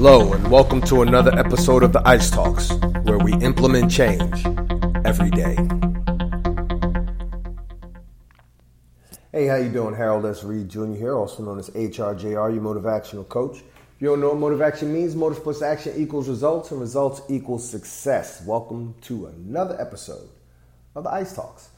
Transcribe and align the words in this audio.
Hello, 0.00 0.32
and 0.32 0.48
welcome 0.48 0.80
to 0.82 1.02
another 1.02 1.36
episode 1.36 1.82
of 1.82 1.92
the 1.92 2.00
Ice 2.06 2.30
Talks, 2.30 2.70
where 3.02 3.18
we 3.18 3.32
implement 3.44 3.90
change 3.90 4.46
every 5.04 5.28
day. 5.28 5.56
Hey, 9.32 9.48
how 9.48 9.56
you 9.56 9.68
doing? 9.70 9.96
Harold 9.96 10.24
S. 10.24 10.44
Reed 10.44 10.68
Jr. 10.68 10.94
here, 10.94 11.16
also 11.16 11.42
known 11.42 11.58
as 11.58 11.68
HRJR, 11.70 12.54
your 12.54 12.62
motivational 12.62 13.28
coach. 13.28 13.56
If 13.56 13.64
you 13.98 14.06
don't 14.06 14.20
know 14.20 14.28
what 14.28 14.38
motivation 14.38 14.94
means, 14.94 15.16
motive 15.16 15.42
plus 15.42 15.62
action 15.62 15.94
equals 15.96 16.28
results, 16.28 16.70
and 16.70 16.80
results 16.80 17.20
equals 17.28 17.68
success. 17.68 18.40
Welcome 18.46 18.94
to 19.00 19.26
another 19.26 19.76
episode 19.80 20.28
of 20.94 21.02
the 21.02 21.10
Ice 21.10 21.34
Talks. 21.34 21.70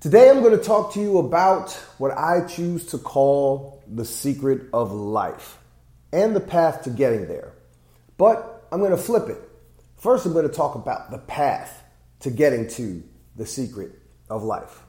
Today, 0.00 0.28
I'm 0.28 0.42
going 0.42 0.54
to 0.54 0.62
talk 0.62 0.92
to 0.92 1.00
you 1.00 1.16
about 1.16 1.72
what 1.96 2.10
I 2.10 2.46
choose 2.46 2.84
to 2.88 2.98
call 2.98 3.82
the 3.88 4.04
secret 4.04 4.64
of 4.74 4.92
life 4.92 5.58
and 6.12 6.34
the 6.34 6.40
path 6.40 6.82
to 6.82 6.90
getting 6.90 7.28
there. 7.28 7.52
But 8.16 8.66
I'm 8.72 8.80
going 8.80 8.90
to 8.90 8.96
flip 8.96 9.28
it. 9.28 9.38
First, 9.96 10.26
I'm 10.26 10.32
going 10.32 10.48
to 10.48 10.54
talk 10.54 10.74
about 10.74 11.10
the 11.10 11.18
path 11.18 11.82
to 12.20 12.30
getting 12.30 12.68
to 12.68 13.02
the 13.36 13.46
secret 13.46 13.92
of 14.28 14.42
life. 14.42 14.82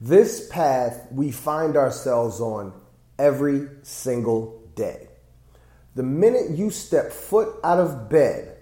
This 0.00 0.48
path 0.48 1.08
we 1.10 1.30
find 1.30 1.76
ourselves 1.76 2.40
on 2.40 2.72
every 3.18 3.68
single 3.82 4.62
day. 4.74 5.08
The 5.96 6.02
minute 6.02 6.56
you 6.56 6.70
step 6.70 7.10
foot 7.10 7.56
out 7.64 7.80
of 7.80 8.08
bed 8.08 8.56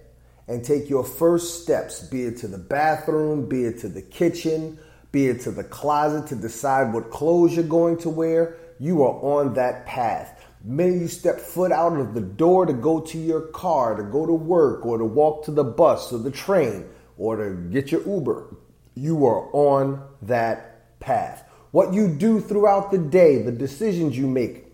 and 0.47 0.63
take 0.63 0.89
your 0.89 1.03
first 1.03 1.61
steps, 1.61 2.01
be 2.01 2.23
it 2.23 2.37
to 2.37 2.47
the 2.47 2.57
bathroom, 2.57 3.47
be 3.47 3.65
it 3.65 3.79
to 3.79 3.89
the 3.89 4.01
kitchen, 4.01 4.79
be 5.11 5.27
it 5.27 5.41
to 5.41 5.51
the 5.51 5.63
closet 5.63 6.27
to 6.27 6.35
decide 6.35 6.93
what 6.93 7.11
clothes 7.11 7.55
you're 7.55 7.65
going 7.65 7.97
to 7.99 8.09
wear, 8.09 8.57
you 8.79 9.03
are 9.03 9.13
on 9.21 9.53
that 9.55 9.85
path 9.85 10.36
minute 10.67 11.01
you 11.01 11.07
step 11.07 11.39
foot 11.39 11.71
out 11.71 11.97
of 11.99 12.13
the 12.13 12.21
door 12.21 12.65
to 12.65 12.73
go 12.73 12.99
to 12.99 13.17
your 13.17 13.41
car, 13.41 13.95
to 13.95 14.03
go 14.03 14.25
to 14.25 14.33
work, 14.33 14.85
or 14.85 14.97
to 14.97 15.05
walk 15.05 15.45
to 15.45 15.51
the 15.51 15.63
bus 15.63 16.11
or 16.11 16.19
the 16.19 16.31
train, 16.31 16.85
or 17.17 17.37
to 17.37 17.55
get 17.69 17.91
your 17.91 18.07
Uber, 18.07 18.55
you 18.95 19.25
are 19.25 19.49
on 19.53 20.03
that 20.23 20.99
path. 20.99 21.43
What 21.71 21.93
you 21.93 22.07
do 22.07 22.39
throughout 22.39 22.91
the 22.91 22.97
day, 22.97 23.41
the 23.41 23.51
decisions 23.51 24.17
you 24.17 24.27
make, 24.27 24.65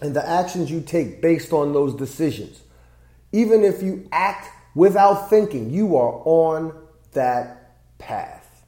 and 0.00 0.14
the 0.14 0.26
actions 0.26 0.70
you 0.70 0.80
take 0.80 1.22
based 1.22 1.52
on 1.52 1.72
those 1.72 1.94
decisions, 1.94 2.62
even 3.32 3.64
if 3.64 3.82
you 3.82 4.08
act 4.12 4.48
without 4.74 5.30
thinking, 5.30 5.70
you 5.70 5.96
are 5.96 6.22
on 6.24 6.74
that 7.12 7.98
path. 7.98 8.64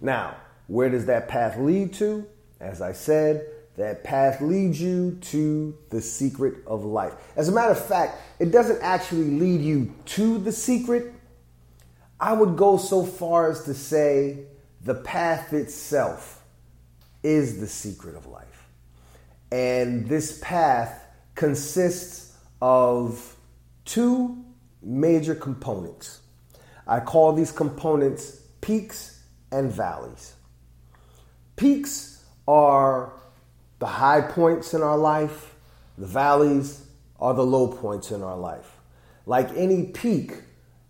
Now, 0.00 0.36
where 0.66 0.90
does 0.90 1.06
that 1.06 1.28
path 1.28 1.58
lead 1.58 1.94
to? 1.94 2.26
As 2.60 2.80
I 2.80 2.92
said, 2.92 3.46
that 3.76 4.04
path 4.04 4.40
leads 4.40 4.80
you 4.80 5.18
to 5.20 5.76
the 5.90 6.00
secret 6.00 6.54
of 6.66 6.84
life. 6.84 7.12
As 7.36 7.48
a 7.48 7.52
matter 7.52 7.72
of 7.72 7.84
fact, 7.84 8.18
it 8.38 8.50
doesn't 8.50 8.82
actually 8.82 9.30
lead 9.30 9.60
you 9.60 9.94
to 10.06 10.38
the 10.38 10.52
secret. 10.52 11.12
I 12.18 12.32
would 12.32 12.56
go 12.56 12.78
so 12.78 13.04
far 13.04 13.50
as 13.50 13.64
to 13.64 13.74
say 13.74 14.44
the 14.82 14.94
path 14.94 15.52
itself 15.52 16.42
is 17.22 17.60
the 17.60 17.66
secret 17.66 18.16
of 18.16 18.26
life. 18.26 18.68
And 19.52 20.08
this 20.08 20.38
path 20.42 21.04
consists 21.34 22.34
of 22.62 23.36
two 23.84 24.42
major 24.82 25.34
components. 25.34 26.20
I 26.86 27.00
call 27.00 27.32
these 27.32 27.52
components 27.52 28.40
peaks 28.60 29.22
and 29.52 29.70
valleys. 29.70 30.34
Peaks 31.56 32.24
are 32.48 33.12
the 33.78 33.86
high 33.86 34.20
points 34.20 34.74
in 34.74 34.82
our 34.82 34.96
life, 34.96 35.54
the 35.98 36.06
valleys 36.06 36.86
are 37.18 37.34
the 37.34 37.44
low 37.44 37.68
points 37.68 38.10
in 38.10 38.22
our 38.22 38.36
life. 38.36 38.76
Like 39.26 39.50
any 39.56 39.84
peak, 39.84 40.32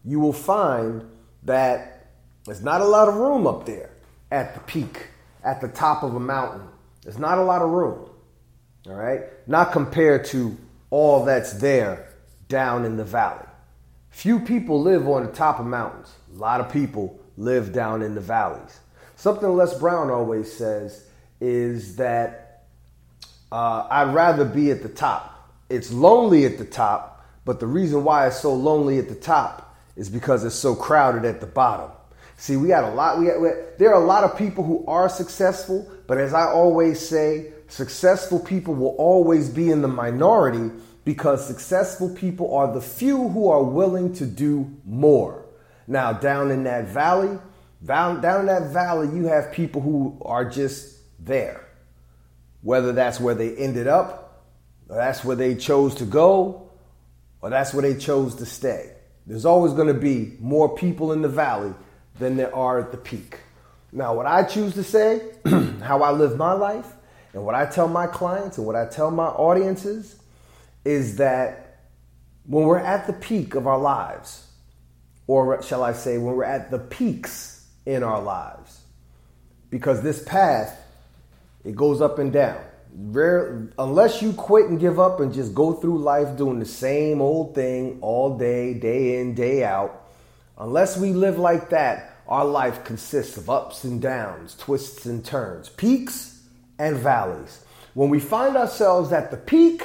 you 0.05 0.20
will 0.20 0.33
find 0.33 1.09
that 1.45 2.12
there's 2.45 2.62
not 2.62 2.81
a 2.81 2.84
lot 2.84 3.09
of 3.09 3.15
room 3.15 3.47
up 3.47 3.67
there 3.67 3.91
at 4.31 4.55
the 4.55 4.61
peak, 4.61 5.09
at 5.44 5.61
the 5.61 5.69
top 5.69 6.03
of 6.03 6.15
a 6.15 6.21
mountain. 6.21 6.69
There's 7.03 7.19
not 7.19 7.38
a 7.38 7.43
lot 7.43 7.62
of 7.62 7.71
room, 7.71 8.09
all 8.87 8.94
right? 8.94 9.22
Not 9.47 9.72
compared 9.72 10.25
to 10.27 10.56
all 10.91 11.25
that's 11.25 11.55
there 11.55 12.12
down 12.49 12.84
in 12.84 12.97
the 12.97 13.05
valley. 13.05 13.47
Few 14.11 14.41
people 14.41 14.81
live 14.81 15.09
on 15.09 15.27
the 15.27 15.32
top 15.32 15.61
of 15.61 15.66
mountains. 15.66 16.12
A 16.34 16.38
lot 16.38 16.61
of 16.61 16.72
people 16.72 17.21
live 17.37 17.72
down 17.72 18.03
in 18.03 18.15
the 18.15 18.21
valleys. 18.21 18.81
Something 19.16 19.56
Les 19.56 19.78
Brown 19.78 20.11
always 20.11 20.53
says 20.53 21.06
is 21.41 21.97
that 21.97 22.46
uh, 23.53 23.87
I'd 23.91 24.15
rather 24.15 24.45
be 24.45 24.71
at 24.71 24.83
the 24.83 24.89
top. 24.89 25.51
It's 25.69 25.93
lonely 25.93 26.45
at 26.45 26.59
the 26.59 26.65
top, 26.65 27.25
but 27.45 27.61
the 27.61 27.67
reason 27.67 28.05
why 28.05 28.27
it's 28.27 28.41
so 28.41 28.55
lonely 28.55 28.99
at 28.99 29.09
the 29.09 29.15
top 29.15 29.77
is 29.97 30.09
because 30.09 30.45
it's 30.45 30.55
so 30.55 30.75
crowded 30.75 31.25
at 31.25 31.41
the 31.41 31.47
bottom. 31.47 31.91
See, 32.37 32.56
we 32.56 32.69
got 32.69 32.85
a 32.85 32.95
lot. 32.95 33.19
We, 33.19 33.27
got, 33.27 33.41
we 33.41 33.49
there 33.79 33.95
are 33.95 34.03
a 34.03 34.06
lot 34.06 34.25
of 34.25 34.37
people 34.37 34.62
who 34.62 34.85
are 34.87 35.09
successful, 35.09 35.91
but 36.06 36.19
as 36.19 36.35
I 36.35 36.47
always 36.47 37.01
say, 37.01 37.53
successful 37.69 38.39
people 38.39 38.75
will 38.75 38.95
always 38.99 39.49
be 39.49 39.71
in 39.71 39.81
the 39.81 39.89
minority 39.89 40.71
because 41.05 41.47
successful 41.47 42.15
people 42.15 42.55
are 42.55 42.73
the 42.73 42.81
few 42.81 43.29
who 43.29 43.49
are 43.49 43.62
willing 43.62 44.12
to 44.15 44.27
do 44.27 44.71
more. 44.85 45.45
Now, 45.87 46.12
down 46.12 46.51
in 46.51 46.65
that 46.65 46.89
valley, 46.89 47.39
down, 47.85 48.21
down 48.21 48.41
in 48.41 48.47
that 48.47 48.71
valley, 48.73 49.17
you 49.17 49.27
have 49.27 49.53
people 49.53 49.81
who 49.81 50.21
are 50.23 50.45
just 50.45 50.99
there 51.25 51.66
whether 52.66 52.91
that's 52.91 53.21
where 53.21 53.37
they 53.37 53.54
ended 53.54 53.87
up, 53.87 54.43
or 54.88 54.97
that's 54.97 55.25
where 55.25 55.37
they 55.37 55.54
chose 55.54 55.94
to 55.94 56.04
go, 56.04 56.69
or 57.41 57.49
that's 57.49 57.72
where 57.72 57.82
they 57.82 57.97
chose 57.97 58.34
to 58.34 58.44
stay. 58.44 58.91
There's 59.25 59.44
always 59.44 59.72
going 59.72 59.87
to 59.87 59.94
be 59.94 60.37
more 60.41 60.75
people 60.75 61.12
in 61.12 61.22
the 61.22 61.28
valley 61.28 61.72
than 62.19 62.37
there 62.37 62.53
are 62.53 62.81
at 62.81 62.91
the 62.91 62.97
peak. 62.97 63.38
Now, 63.93 64.16
what 64.16 64.26
I 64.26 64.43
choose 64.43 64.75
to 64.75 64.82
say, 64.82 65.22
how 65.81 66.03
I 66.03 66.10
live 66.10 66.37
my 66.37 66.55
life, 66.55 66.93
and 67.34 67.44
what 67.44 67.55
I 67.55 67.66
tell 67.66 67.87
my 67.87 68.09
clients 68.09 68.59
and 68.59 68.66
what 68.66 68.75
I 68.75 68.87
tell 68.87 69.12
my 69.12 69.28
audiences 69.28 70.16
is 70.84 71.19
that 71.19 71.82
when 72.47 72.65
we're 72.65 72.78
at 72.78 73.06
the 73.06 73.12
peak 73.12 73.55
of 73.55 73.69
our 73.69 73.78
lives, 73.78 74.44
or 75.28 75.62
shall 75.62 75.84
I 75.84 75.93
say, 75.93 76.19
when 76.19 76.34
we're 76.34 76.43
at 76.43 76.72
the 76.72 76.81
peaks 76.81 77.65
in 77.87 78.03
our 78.03 78.21
lives, 78.21 78.81
because 79.71 80.03
this 80.03 80.21
path 80.25 80.76
it 81.66 81.75
goes 81.75 82.00
up 82.00 82.21
and 82.21 82.32
down. 82.32 82.60
Rare, 82.94 83.69
unless 83.78 84.22
you 84.22 84.32
quit 84.32 84.66
and 84.66 84.78
give 84.78 85.00
up 85.00 85.19
and 85.21 85.34
just 85.34 85.53
go 85.53 85.72
through 85.72 85.99
life 85.99 86.37
doing 86.37 86.60
the 86.60 86.65
same 86.65 87.21
old 87.21 87.54
thing 87.54 87.99
all 88.00 88.38
day, 88.38 88.72
day 88.72 89.21
in, 89.21 89.34
day 89.34 89.65
out, 89.65 90.06
unless 90.56 90.97
we 90.97 91.12
live 91.12 91.38
like 91.38 91.71
that, 91.71 92.12
our 92.28 92.44
life 92.44 92.84
consists 92.84 93.37
of 93.37 93.50
ups 93.50 93.84
and 93.84 94.00
downs, 94.00 94.55
twists 94.55 95.06
and 95.06 95.25
turns, 95.25 95.69
peaks 95.69 96.41
and 96.78 96.97
valleys. 96.97 97.65
When 97.94 98.10
we 98.10 98.21
find 98.21 98.56
ourselves 98.56 99.12
at 99.12 99.31
the 99.31 99.37
peak, 99.37 99.82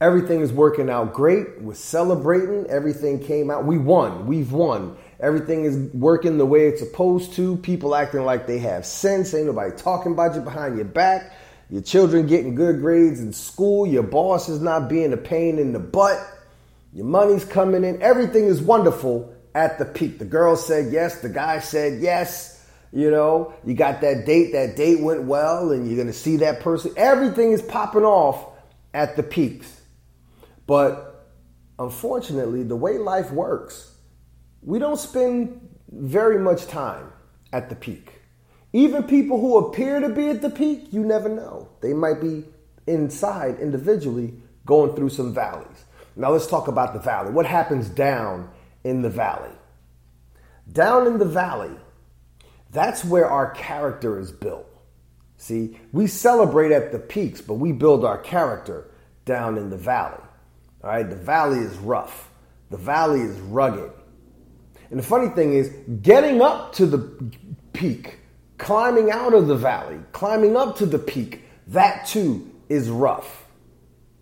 everything 0.00 0.40
is 0.40 0.52
working 0.52 0.90
out 0.90 1.14
great. 1.14 1.60
We're 1.60 1.74
celebrating. 1.74 2.66
Everything 2.68 3.22
came 3.22 3.50
out. 3.50 3.64
We 3.64 3.78
won. 3.78 4.26
We've 4.26 4.52
won. 4.52 4.96
Everything 5.20 5.64
is 5.64 5.76
working 5.92 6.38
the 6.38 6.46
way 6.46 6.66
it's 6.66 6.80
supposed 6.80 7.34
to. 7.34 7.56
People 7.58 7.94
acting 7.94 8.24
like 8.24 8.46
they 8.46 8.58
have 8.58 8.86
sense. 8.86 9.34
Ain't 9.34 9.46
nobody 9.46 9.76
talking 9.76 10.12
about 10.12 10.34
you 10.34 10.40
behind 10.40 10.76
your 10.76 10.86
back. 10.86 11.32
Your 11.68 11.82
children 11.82 12.26
getting 12.26 12.54
good 12.54 12.80
grades 12.80 13.20
in 13.20 13.32
school. 13.32 13.86
Your 13.86 14.02
boss 14.02 14.48
is 14.48 14.60
not 14.60 14.88
being 14.88 15.12
a 15.12 15.16
pain 15.16 15.58
in 15.58 15.72
the 15.72 15.78
butt. 15.78 16.18
Your 16.92 17.06
money's 17.06 17.44
coming 17.44 17.84
in. 17.84 18.02
Everything 18.02 18.46
is 18.46 18.60
wonderful 18.60 19.34
at 19.54 19.78
the 19.78 19.84
peak. 19.84 20.18
The 20.18 20.24
girl 20.24 20.56
said 20.56 20.92
yes. 20.92 21.20
The 21.20 21.28
guy 21.28 21.60
said 21.60 22.00
yes. 22.00 22.66
You 22.92 23.10
know, 23.10 23.54
you 23.64 23.74
got 23.74 24.00
that 24.00 24.26
date. 24.26 24.52
That 24.52 24.74
date 24.74 25.00
went 25.00 25.22
well, 25.22 25.70
and 25.70 25.86
you're 25.86 25.96
going 25.96 26.08
to 26.08 26.12
see 26.12 26.38
that 26.38 26.60
person. 26.60 26.92
Everything 26.96 27.52
is 27.52 27.62
popping 27.62 28.02
off 28.02 28.44
at 28.92 29.14
the 29.14 29.22
peaks. 29.22 29.80
But 30.66 31.28
unfortunately, 31.78 32.64
the 32.64 32.74
way 32.74 32.98
life 32.98 33.30
works, 33.30 33.89
we 34.62 34.78
don't 34.78 34.98
spend 34.98 35.68
very 35.90 36.38
much 36.38 36.66
time 36.66 37.12
at 37.52 37.68
the 37.68 37.74
peak. 37.74 38.20
Even 38.72 39.02
people 39.02 39.40
who 39.40 39.58
appear 39.58 40.00
to 40.00 40.08
be 40.08 40.28
at 40.28 40.42
the 40.42 40.50
peak, 40.50 40.92
you 40.92 41.02
never 41.02 41.28
know. 41.28 41.68
They 41.80 41.92
might 41.92 42.20
be 42.20 42.44
inside 42.86 43.58
individually 43.58 44.34
going 44.64 44.94
through 44.94 45.10
some 45.10 45.34
valleys. 45.34 45.84
Now 46.14 46.30
let's 46.30 46.46
talk 46.46 46.68
about 46.68 46.92
the 46.92 47.00
valley. 47.00 47.32
What 47.32 47.46
happens 47.46 47.88
down 47.88 48.50
in 48.84 49.02
the 49.02 49.10
valley? 49.10 49.50
Down 50.70 51.06
in 51.06 51.18
the 51.18 51.24
valley, 51.24 51.74
that's 52.70 53.04
where 53.04 53.28
our 53.28 53.50
character 53.52 54.20
is 54.20 54.30
built. 54.30 54.66
See, 55.36 55.78
we 55.92 56.06
celebrate 56.06 56.70
at 56.70 56.92
the 56.92 56.98
peaks, 56.98 57.40
but 57.40 57.54
we 57.54 57.72
build 57.72 58.04
our 58.04 58.18
character 58.18 58.90
down 59.24 59.56
in 59.56 59.70
the 59.70 59.76
valley. 59.76 60.22
All 60.84 60.90
right, 60.90 61.08
the 61.08 61.16
valley 61.16 61.58
is 61.58 61.76
rough, 61.78 62.30
the 62.70 62.76
valley 62.76 63.20
is 63.20 63.38
rugged, 63.40 63.90
and 64.90 64.98
the 64.98 65.04
funny 65.04 65.28
thing 65.28 65.54
is, 65.54 65.70
getting 66.02 66.42
up 66.42 66.74
to 66.74 66.86
the 66.86 66.98
peak, 67.72 68.18
climbing 68.58 69.10
out 69.10 69.34
of 69.34 69.46
the 69.46 69.56
valley, 69.56 69.98
climbing 70.12 70.56
up 70.56 70.76
to 70.78 70.86
the 70.86 70.98
peak, 70.98 71.42
that 71.68 72.06
too 72.06 72.50
is 72.68 72.90
rough, 72.90 73.46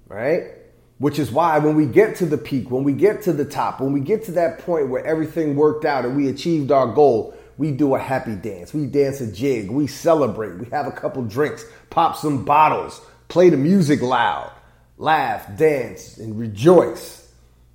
right? 0.07 0.53
Which 0.99 1.19
is 1.19 1.31
why 1.31 1.59
when 1.59 1.75
we 1.75 1.87
get 1.87 2.17
to 2.17 2.27
the 2.27 2.37
peak, 2.37 2.71
when 2.71 2.85
we 2.85 2.93
get 2.93 3.23
to 3.23 3.33
the 3.33 3.45
top, 3.45 3.81
when 3.81 3.93
we 3.93 4.01
get 4.01 4.25
to 4.25 4.33
that 4.33 4.59
point 4.59 4.89
where 4.89 5.05
everything 5.05 5.57
worked 5.57 5.85
out 5.85 6.05
and 6.05 6.17
we 6.17 6.29
achieved 6.29 6.71
our 6.71 6.87
goal, 6.87 7.35
we 7.57 7.73
do 7.73 7.95
a 7.95 7.99
happy 7.99 8.37
dance. 8.37 8.73
We 8.73 8.87
dance 8.87 9.21
a 9.21 9.31
jig. 9.31 9.71
We 9.71 9.87
celebrate. 9.87 10.59
We 10.59 10.67
have 10.71 10.87
a 10.87 10.93
couple 10.93 11.23
drinks, 11.25 11.65
pop 11.91 12.17
some 12.17 12.45
bottles, 12.45 13.01
play 13.29 13.51
the 13.51 13.57
music 13.57 14.01
loud, 14.03 14.53
laugh, 14.97 15.57
dance, 15.57 16.19
and 16.19 16.39
rejoice. 16.39 17.33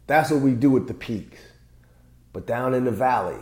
That's 0.08 0.32
what 0.32 0.42
we 0.42 0.52
do 0.52 0.76
at 0.78 0.88
the 0.88 0.94
peak. 0.94 1.38
But 2.34 2.48
down 2.48 2.74
in 2.74 2.84
the 2.84 2.92
valley, 2.92 3.40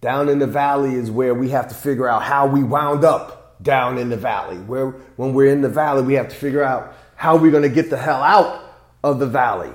down 0.00 0.28
in 0.28 0.40
the 0.40 0.46
valley 0.46 0.94
is 0.94 1.10
where 1.10 1.32
we 1.32 1.50
have 1.50 1.68
to 1.68 1.74
figure 1.74 2.08
out 2.08 2.22
how 2.22 2.46
we 2.46 2.62
wound 2.62 3.04
up 3.04 3.62
down 3.62 3.98
in 3.98 4.10
the 4.10 4.16
valley. 4.16 4.58
Where 4.58 4.90
when 5.16 5.32
we're 5.32 5.52
in 5.52 5.62
the 5.62 5.68
valley, 5.68 6.02
we 6.02 6.14
have 6.14 6.28
to 6.28 6.34
figure 6.34 6.62
out 6.62 6.94
how 7.14 7.36
we're 7.36 7.52
going 7.52 7.62
to 7.62 7.68
get 7.68 7.88
the 7.88 7.96
hell 7.96 8.20
out 8.20 8.60
of 9.04 9.20
the 9.20 9.26
valley. 9.26 9.72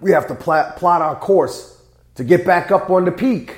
We 0.00 0.12
have 0.12 0.28
to 0.28 0.34
plot, 0.34 0.76
plot 0.76 1.00
our 1.00 1.16
course 1.16 1.82
to 2.16 2.24
get 2.24 2.44
back 2.44 2.70
up 2.70 2.90
on 2.90 3.06
the 3.06 3.12
peak. 3.12 3.56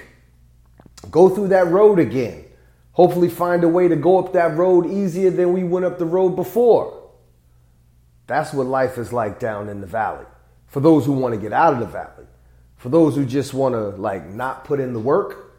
Go 1.10 1.28
through 1.28 1.48
that 1.48 1.66
road 1.66 1.98
again. 1.98 2.44
Hopefully, 2.92 3.28
find 3.28 3.64
a 3.64 3.68
way 3.68 3.88
to 3.88 3.96
go 3.96 4.18
up 4.18 4.32
that 4.34 4.56
road 4.56 4.86
easier 4.86 5.30
than 5.30 5.52
we 5.52 5.64
went 5.64 5.86
up 5.86 5.98
the 5.98 6.04
road 6.04 6.36
before. 6.36 7.10
That's 8.26 8.52
what 8.52 8.66
life 8.66 8.98
is 8.98 9.12
like 9.12 9.40
down 9.40 9.68
in 9.68 9.80
the 9.80 9.86
valley. 9.86 10.26
For 10.66 10.80
those 10.80 11.04
who 11.04 11.12
want 11.12 11.34
to 11.34 11.40
get 11.40 11.52
out 11.52 11.72
of 11.72 11.80
the 11.80 11.86
valley, 11.86 12.26
for 12.80 12.88
those 12.88 13.14
who 13.14 13.26
just 13.26 13.52
want 13.52 13.74
to 13.74 13.90
like 14.00 14.26
not 14.26 14.64
put 14.64 14.80
in 14.80 14.94
the 14.94 14.98
work, 14.98 15.52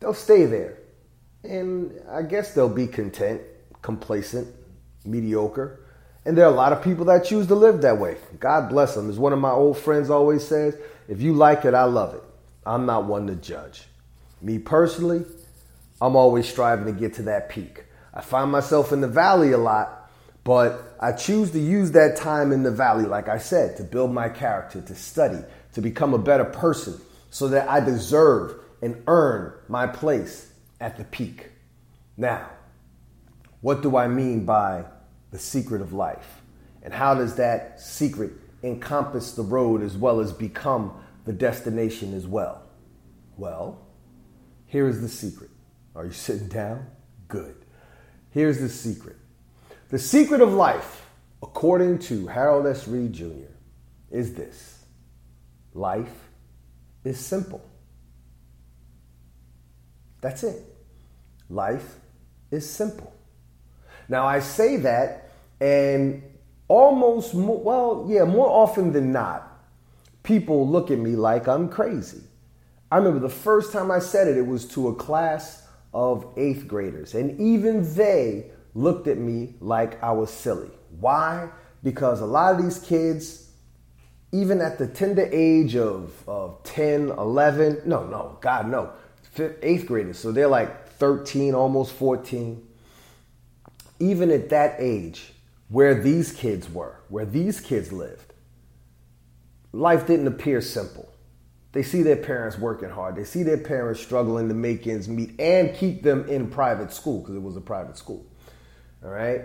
they'll 0.00 0.12
stay 0.12 0.44
there. 0.44 0.78
And 1.44 1.92
I 2.10 2.22
guess 2.22 2.52
they'll 2.52 2.68
be 2.68 2.88
content, 2.88 3.40
complacent, 3.80 4.52
mediocre. 5.04 5.80
And 6.24 6.36
there 6.36 6.44
are 6.44 6.52
a 6.52 6.56
lot 6.56 6.72
of 6.72 6.82
people 6.82 7.04
that 7.06 7.24
choose 7.24 7.46
to 7.46 7.54
live 7.54 7.82
that 7.82 7.98
way. 7.98 8.16
God 8.40 8.68
bless 8.68 8.96
them. 8.96 9.08
As 9.08 9.20
one 9.20 9.32
of 9.32 9.38
my 9.38 9.52
old 9.52 9.78
friends 9.78 10.10
always 10.10 10.44
says, 10.44 10.76
if 11.06 11.22
you 11.22 11.32
like 11.32 11.64
it, 11.64 11.74
I 11.74 11.84
love 11.84 12.14
it. 12.14 12.22
I'm 12.66 12.86
not 12.86 13.04
one 13.04 13.28
to 13.28 13.36
judge. 13.36 13.84
Me 14.42 14.58
personally, 14.58 15.24
I'm 16.00 16.16
always 16.16 16.48
striving 16.48 16.92
to 16.92 17.00
get 17.00 17.14
to 17.14 17.22
that 17.22 17.50
peak. 17.50 17.84
I 18.12 18.20
find 18.20 18.50
myself 18.50 18.90
in 18.92 19.00
the 19.00 19.08
valley 19.08 19.52
a 19.52 19.58
lot, 19.58 20.10
but 20.42 20.96
I 20.98 21.12
choose 21.12 21.52
to 21.52 21.60
use 21.60 21.92
that 21.92 22.16
time 22.16 22.50
in 22.50 22.64
the 22.64 22.72
valley, 22.72 23.04
like 23.04 23.28
I 23.28 23.38
said, 23.38 23.76
to 23.76 23.84
build 23.84 24.12
my 24.12 24.28
character, 24.28 24.80
to 24.80 24.94
study, 24.96 25.38
to 25.74 25.80
become 25.80 26.14
a 26.14 26.18
better 26.18 26.44
person 26.44 27.00
so 27.30 27.48
that 27.48 27.68
I 27.68 27.80
deserve 27.80 28.56
and 28.82 29.02
earn 29.06 29.54
my 29.68 29.86
place 29.86 30.52
at 30.80 30.96
the 30.96 31.04
peak. 31.04 31.50
Now, 32.16 32.50
what 33.60 33.82
do 33.82 33.96
I 33.96 34.08
mean 34.08 34.44
by 34.44 34.84
the 35.30 35.38
secret 35.38 35.80
of 35.80 35.92
life? 35.92 36.42
And 36.82 36.94
how 36.94 37.14
does 37.14 37.34
that 37.36 37.80
secret 37.80 38.32
encompass 38.62 39.32
the 39.32 39.42
road 39.42 39.82
as 39.82 39.96
well 39.96 40.20
as 40.20 40.32
become 40.32 40.92
the 41.24 41.32
destination 41.32 42.14
as 42.14 42.26
well? 42.26 42.62
Well, 43.36 43.86
here 44.66 44.88
is 44.88 45.00
the 45.00 45.08
secret. 45.08 45.50
Are 45.94 46.04
you 46.04 46.12
sitting 46.12 46.48
down? 46.48 46.86
Good. 47.26 47.56
Here's 48.30 48.60
the 48.60 48.68
secret. 48.68 49.16
The 49.90 49.98
secret 49.98 50.40
of 50.40 50.52
life, 50.52 51.06
according 51.42 51.98
to 52.00 52.26
Harold 52.26 52.66
S. 52.66 52.86
Reed 52.86 53.12
Jr., 53.12 53.52
is 54.10 54.34
this 54.34 54.77
life 55.78 56.30
is 57.04 57.18
simple. 57.18 57.64
That's 60.20 60.42
it. 60.42 60.62
Life 61.48 61.96
is 62.50 62.68
simple. 62.68 63.12
Now, 64.08 64.26
I 64.26 64.40
say 64.40 64.78
that, 64.78 65.30
and 65.60 66.22
almost, 66.66 67.34
well, 67.34 68.06
yeah, 68.08 68.24
more 68.24 68.48
often 68.48 68.92
than 68.92 69.12
not, 69.12 69.44
people 70.22 70.68
look 70.68 70.90
at 70.90 70.98
me 70.98 71.10
like 71.10 71.46
I'm 71.46 71.68
crazy. 71.68 72.22
I 72.90 72.96
remember 72.96 73.20
the 73.20 73.28
first 73.28 73.72
time 73.72 73.90
I 73.90 73.98
said 73.98 74.28
it, 74.28 74.36
it 74.36 74.46
was 74.46 74.66
to 74.68 74.88
a 74.88 74.94
class 74.94 75.66
of 75.94 76.32
eighth 76.36 76.66
graders, 76.66 77.14
and 77.14 77.38
even 77.40 77.94
they 77.94 78.50
looked 78.74 79.08
at 79.08 79.18
me 79.18 79.54
like 79.60 80.02
I 80.02 80.12
was 80.12 80.30
silly. 80.30 80.70
Why? 81.00 81.50
Because 81.82 82.20
a 82.20 82.26
lot 82.26 82.54
of 82.54 82.62
these 82.62 82.78
kids, 82.78 83.47
even 84.32 84.60
at 84.60 84.78
the 84.78 84.86
tender 84.86 85.28
age 85.32 85.74
of, 85.76 86.12
of 86.28 86.62
10, 86.64 87.10
11, 87.10 87.82
no, 87.86 88.06
no, 88.06 88.38
God, 88.40 88.68
no, 88.68 88.92
fifth, 89.22 89.56
eighth 89.62 89.86
graders, 89.86 90.18
so 90.18 90.32
they're 90.32 90.48
like 90.48 90.88
13, 90.88 91.54
almost 91.54 91.92
14. 91.92 92.66
Even 94.00 94.30
at 94.30 94.50
that 94.50 94.76
age, 94.78 95.32
where 95.68 95.94
these 95.94 96.32
kids 96.32 96.68
were, 96.70 97.00
where 97.08 97.24
these 97.24 97.60
kids 97.60 97.92
lived, 97.92 98.32
life 99.72 100.06
didn't 100.06 100.26
appear 100.26 100.60
simple. 100.60 101.08
They 101.72 101.82
see 101.82 102.02
their 102.02 102.16
parents 102.16 102.58
working 102.58 102.88
hard. 102.88 103.16
They 103.16 103.24
see 103.24 103.42
their 103.42 103.58
parents 103.58 104.00
struggling 104.00 104.48
to 104.48 104.54
make 104.54 104.86
ends 104.86 105.08
meet 105.08 105.38
and 105.38 105.74
keep 105.74 106.02
them 106.02 106.28
in 106.28 106.48
private 106.48 106.92
school 106.92 107.20
because 107.20 107.36
it 107.36 107.42
was 107.42 107.56
a 107.56 107.60
private 107.60 107.96
school. 107.96 108.24
All 109.04 109.10
right? 109.10 109.42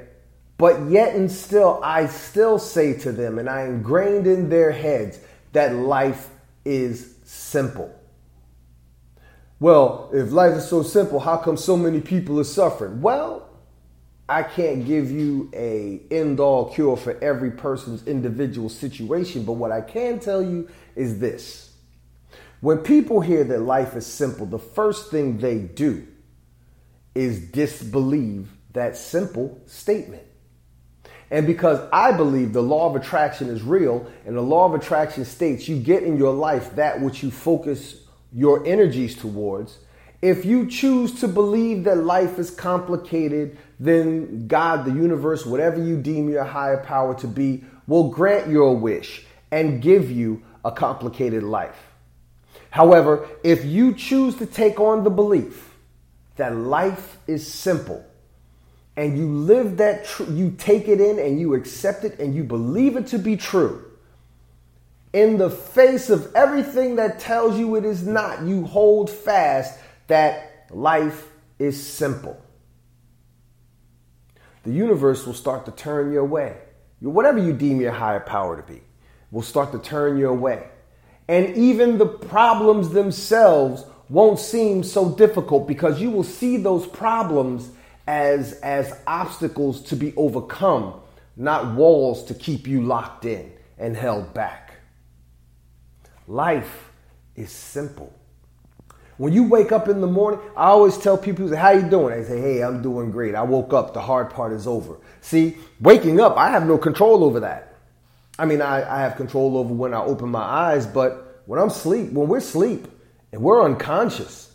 But 0.57 0.89
yet 0.89 1.15
and 1.15 1.31
still, 1.31 1.79
I 1.83 2.07
still 2.07 2.59
say 2.59 2.97
to 2.99 3.11
them, 3.11 3.39
and 3.39 3.49
I 3.49 3.63
ingrained 3.63 4.27
in 4.27 4.49
their 4.49 4.71
heads 4.71 5.19
that 5.51 5.75
life 5.75 6.29
is 6.63 7.15
simple. 7.23 7.93
Well, 9.59 10.09
if 10.13 10.31
life 10.31 10.57
is 10.57 10.67
so 10.67 10.83
simple, 10.83 11.19
how 11.19 11.37
come 11.37 11.57
so 11.57 11.77
many 11.77 12.01
people 12.01 12.39
are 12.39 12.43
suffering? 12.43 13.01
Well, 13.01 13.49
I 14.27 14.43
can't 14.43 14.85
give 14.85 15.11
you 15.11 15.49
a 15.53 16.01
end 16.09 16.39
all 16.39 16.71
cure 16.73 16.97
for 16.97 17.17
every 17.23 17.51
person's 17.51 18.07
individual 18.07 18.69
situation, 18.69 19.43
but 19.43 19.53
what 19.53 19.71
I 19.71 19.81
can 19.81 20.19
tell 20.19 20.41
you 20.41 20.69
is 20.95 21.19
this. 21.19 21.73
When 22.61 22.77
people 22.79 23.19
hear 23.19 23.43
that 23.43 23.61
life 23.61 23.95
is 23.95 24.05
simple, 24.05 24.45
the 24.45 24.59
first 24.59 25.11
thing 25.11 25.37
they 25.39 25.59
do 25.59 26.07
is 27.13 27.39
disbelieve 27.39 28.49
that 28.71 28.95
simple 28.95 29.61
statement. 29.65 30.23
And 31.33 31.47
because 31.47 31.79
I 31.91 32.11
believe 32.11 32.53
the 32.53 32.61
law 32.61 32.87
of 32.87 32.95
attraction 32.95 33.49
is 33.49 33.63
real 33.63 34.05
and 34.27 34.37
the 34.37 34.41
law 34.41 34.67
of 34.67 34.75
attraction 34.75 35.25
states 35.25 35.67
you 35.67 35.79
get 35.79 36.03
in 36.03 36.15
your 36.15 36.31
life 36.31 36.75
that 36.75 37.01
which 37.01 37.23
you 37.23 37.31
focus 37.31 38.03
your 38.31 38.63
energies 38.67 39.17
towards, 39.17 39.79
if 40.21 40.45
you 40.45 40.69
choose 40.69 41.19
to 41.21 41.27
believe 41.27 41.85
that 41.85 41.97
life 41.97 42.37
is 42.37 42.51
complicated, 42.51 43.57
then 43.79 44.45
God, 44.45 44.85
the 44.85 44.91
universe, 44.91 45.43
whatever 45.43 45.83
you 45.83 45.97
deem 45.99 46.29
your 46.29 46.43
higher 46.43 46.77
power 46.77 47.15
to 47.15 47.27
be, 47.27 47.63
will 47.87 48.09
grant 48.09 48.47
your 48.47 48.77
wish 48.77 49.25
and 49.49 49.81
give 49.81 50.11
you 50.11 50.43
a 50.63 50.71
complicated 50.71 51.41
life. 51.41 51.87
However, 52.69 53.27
if 53.43 53.65
you 53.65 53.95
choose 53.95 54.35
to 54.35 54.45
take 54.45 54.79
on 54.79 55.03
the 55.03 55.09
belief 55.09 55.73
that 56.35 56.55
life 56.55 57.17
is 57.25 57.51
simple 57.51 58.05
and 58.95 59.17
you 59.17 59.27
live 59.27 59.77
that, 59.77 60.05
tr- 60.05 60.23
you 60.23 60.51
take 60.57 60.87
it 60.87 61.01
in 61.01 61.19
and 61.19 61.39
you 61.39 61.55
accept 61.55 62.03
it 62.03 62.19
and 62.19 62.35
you 62.35 62.43
believe 62.43 62.95
it 62.95 63.07
to 63.07 63.17
be 63.17 63.35
true, 63.35 63.83
in 65.13 65.37
the 65.37 65.49
face 65.49 66.09
of 66.09 66.33
everything 66.35 66.95
that 66.95 67.19
tells 67.19 67.57
you 67.57 67.75
it 67.75 67.85
is 67.85 68.05
not, 68.05 68.43
you 68.43 68.65
hold 68.65 69.09
fast 69.09 69.79
that 70.07 70.67
life 70.71 71.29
is 71.59 71.81
simple. 71.81 72.39
The 74.63 74.71
universe 74.71 75.25
will 75.25 75.33
start 75.33 75.65
to 75.65 75.71
turn 75.71 76.11
your 76.11 76.25
way. 76.25 76.57
Whatever 76.99 77.39
you 77.39 77.53
deem 77.53 77.81
your 77.81 77.91
higher 77.91 78.21
power 78.21 78.55
to 78.55 78.63
be 78.63 78.81
will 79.29 79.41
start 79.41 79.71
to 79.73 79.79
turn 79.79 80.17
your 80.17 80.33
way. 80.33 80.67
And 81.27 81.55
even 81.55 81.97
the 81.97 82.05
problems 82.05 82.89
themselves 82.89 83.85
won't 84.09 84.39
seem 84.39 84.83
so 84.83 85.09
difficult 85.09 85.67
because 85.67 86.01
you 86.01 86.09
will 86.11 86.23
see 86.23 86.57
those 86.57 86.87
problems 86.87 87.69
as, 88.07 88.53
as 88.61 88.99
obstacles 89.07 89.81
to 89.83 89.95
be 89.95 90.13
overcome, 90.15 91.01
not 91.35 91.73
walls 91.75 92.25
to 92.25 92.33
keep 92.33 92.67
you 92.67 92.83
locked 92.83 93.25
in 93.25 93.51
and 93.77 93.95
held 93.95 94.33
back. 94.33 94.75
Life 96.27 96.89
is 97.35 97.51
simple. 97.51 98.13
When 99.17 99.31
you 99.31 99.43
wake 99.43 99.71
up 99.71 99.87
in 99.87 100.01
the 100.01 100.07
morning, 100.07 100.39
I 100.57 100.65
always 100.67 100.97
tell 100.97 101.17
people, 101.17 101.55
how 101.55 101.71
you 101.71 101.83
doing? 101.83 102.15
They 102.15 102.27
say, 102.27 102.39
hey, 102.39 102.63
I'm 102.63 102.81
doing 102.81 103.11
great. 103.11 103.35
I 103.35 103.43
woke 103.43 103.71
up. 103.71 103.93
The 103.93 104.01
hard 104.01 104.29
part 104.31 104.51
is 104.53 104.67
over. 104.67 104.97
See, 105.21 105.57
waking 105.79 106.19
up, 106.19 106.35
I 106.35 106.49
have 106.49 106.65
no 106.65 106.77
control 106.77 107.23
over 107.23 107.39
that. 107.41 107.75
I 108.39 108.45
mean, 108.45 108.61
I, 108.61 108.77
I 108.77 109.01
have 109.01 109.15
control 109.15 109.57
over 109.57 109.73
when 109.73 109.93
I 109.93 110.01
open 110.01 110.29
my 110.29 110.41
eyes, 110.41 110.87
but 110.87 111.41
when 111.45 111.59
I'm 111.59 111.69
sleep, 111.69 112.11
when 112.11 112.27
we're 112.27 112.37
asleep 112.39 112.87
and 113.31 113.41
we're 113.41 113.63
unconscious, 113.63 114.52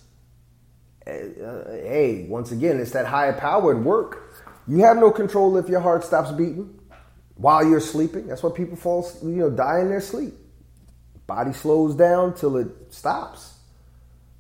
Uh, 1.08 1.70
hey, 1.70 2.26
once 2.28 2.52
again, 2.52 2.78
it's 2.78 2.90
that 2.90 3.06
higher 3.06 3.32
power 3.32 3.74
at 3.74 3.82
work. 3.82 4.30
You 4.66 4.78
have 4.80 4.98
no 4.98 5.10
control 5.10 5.56
if 5.56 5.68
your 5.68 5.80
heart 5.80 6.04
stops 6.04 6.30
beating 6.32 6.78
while 7.36 7.66
you're 7.66 7.80
sleeping. 7.80 8.26
That's 8.26 8.42
why 8.42 8.50
people 8.50 8.76
fall, 8.76 9.10
you 9.22 9.28
know, 9.28 9.50
die 9.50 9.80
in 9.80 9.88
their 9.88 10.02
sleep. 10.02 10.34
Body 11.26 11.52
slows 11.52 11.94
down 11.94 12.34
till 12.34 12.58
it 12.58 12.68
stops. 12.90 13.54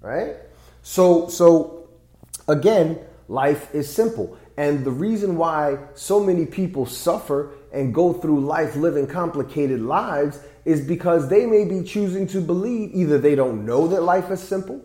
Right? 0.00 0.36
So 0.82 1.28
so 1.28 1.88
again, 2.46 2.98
life 3.28 3.74
is 3.74 3.92
simple. 3.92 4.36
And 4.58 4.84
the 4.84 4.90
reason 4.90 5.36
why 5.36 5.78
so 5.94 6.18
many 6.18 6.44
people 6.44 6.84
suffer 6.84 7.52
and 7.72 7.94
go 7.94 8.12
through 8.12 8.40
life 8.40 8.74
living 8.74 9.06
complicated 9.06 9.80
lives 9.80 10.40
is 10.64 10.86
because 10.86 11.28
they 11.28 11.46
may 11.46 11.64
be 11.64 11.82
choosing 11.82 12.26
to 12.26 12.40
believe 12.40 12.90
either 12.92 13.18
they 13.18 13.34
don't 13.34 13.64
know 13.64 13.86
that 13.86 14.02
life 14.02 14.30
is 14.30 14.40
simple, 14.40 14.82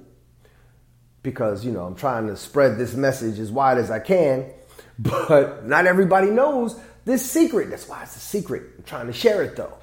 because, 1.23 1.65
you 1.65 1.71
know, 1.71 1.85
I'm 1.85 1.95
trying 1.95 2.27
to 2.27 2.37
spread 2.37 2.77
this 2.77 2.93
message 2.93 3.39
as 3.39 3.51
wide 3.51 3.77
as 3.77 3.89
I 3.89 3.99
can, 3.99 4.45
but 4.99 5.65
not 5.65 5.87
everybody 5.87 6.29
knows 6.29 6.79
this 7.05 7.29
secret. 7.29 7.69
That's 7.69 7.87
why 7.87 8.03
it's 8.03 8.15
a 8.15 8.19
secret. 8.19 8.63
I'm 8.77 8.83
trying 8.83 9.07
to 9.07 9.13
share 9.13 9.41
it 9.43 9.55
though. 9.55 9.73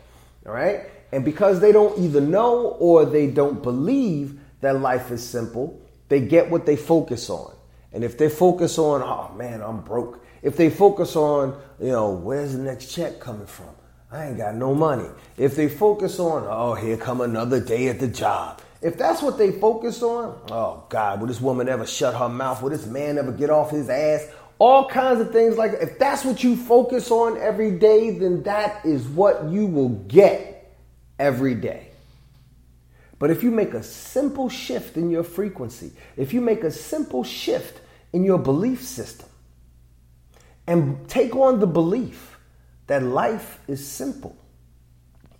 All 0.46 0.52
right? 0.52 0.82
And 1.12 1.24
because 1.24 1.60
they 1.60 1.72
don't 1.72 1.98
either 1.98 2.20
know 2.20 2.76
or 2.78 3.04
they 3.04 3.26
don't 3.26 3.62
believe 3.62 4.38
that 4.60 4.80
life 4.80 5.10
is 5.10 5.26
simple, 5.26 5.80
they 6.08 6.20
get 6.20 6.50
what 6.50 6.66
they 6.66 6.76
focus 6.76 7.30
on. 7.30 7.54
And 7.92 8.04
if 8.04 8.16
they 8.16 8.28
focus 8.28 8.78
on, 8.78 9.02
oh 9.02 9.34
man, 9.36 9.62
I'm 9.62 9.80
broke. 9.80 10.24
If 10.42 10.56
they 10.56 10.70
focus 10.70 11.16
on, 11.16 11.60
you 11.80 11.88
know, 11.88 12.10
where's 12.12 12.52
the 12.52 12.62
next 12.62 12.86
check 12.94 13.20
coming 13.20 13.46
from? 13.46 13.70
I 14.12 14.26
ain't 14.26 14.38
got 14.38 14.54
no 14.54 14.74
money. 14.74 15.08
If 15.36 15.56
they 15.56 15.68
focus 15.68 16.18
on, 16.18 16.44
oh, 16.48 16.74
here 16.74 16.96
come 16.96 17.20
another 17.20 17.60
day 17.60 17.88
at 17.88 18.00
the 18.00 18.08
job. 18.08 18.60
If 18.82 18.96
that's 18.96 19.20
what 19.20 19.36
they 19.36 19.52
focus 19.52 20.02
on, 20.02 20.40
oh 20.50 20.84
God, 20.88 21.20
will 21.20 21.26
this 21.26 21.40
woman 21.40 21.68
ever 21.68 21.86
shut 21.86 22.14
her 22.14 22.28
mouth? 22.28 22.62
Will 22.62 22.70
this 22.70 22.86
man 22.86 23.18
ever 23.18 23.32
get 23.32 23.50
off 23.50 23.70
his 23.70 23.90
ass? 23.90 24.26
All 24.58 24.88
kinds 24.88 25.20
of 25.20 25.32
things 25.32 25.56
like 25.56 25.72
that. 25.72 25.82
if 25.82 25.98
that's 25.98 26.24
what 26.24 26.42
you 26.42 26.56
focus 26.56 27.10
on 27.10 27.38
every 27.38 27.72
day, 27.72 28.18
then 28.18 28.42
that 28.44 28.84
is 28.84 29.06
what 29.06 29.44
you 29.44 29.66
will 29.66 29.90
get 29.90 30.76
every 31.18 31.54
day. 31.54 31.88
But 33.18 33.30
if 33.30 33.42
you 33.42 33.50
make 33.50 33.74
a 33.74 33.82
simple 33.82 34.48
shift 34.48 34.96
in 34.96 35.10
your 35.10 35.24
frequency, 35.24 35.92
if 36.16 36.32
you 36.32 36.40
make 36.40 36.64
a 36.64 36.70
simple 36.70 37.22
shift 37.22 37.80
in 38.14 38.24
your 38.24 38.38
belief 38.38 38.82
system, 38.82 39.28
and 40.66 41.08
take 41.08 41.34
on 41.34 41.58
the 41.58 41.66
belief 41.66 42.38
that 42.86 43.02
life 43.02 43.58
is 43.68 43.86
simple, 43.86 44.36